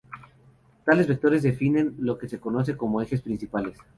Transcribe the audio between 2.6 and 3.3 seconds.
como ejes